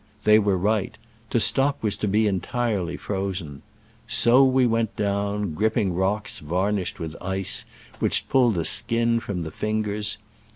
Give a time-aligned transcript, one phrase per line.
[0.23, 0.97] They were right:
[1.29, 3.61] to stop was to be entirely frozen.
[4.07, 7.65] So we went down, gripping rocks varnished with ice,
[7.99, 10.17] which pulled the skin from the fingers.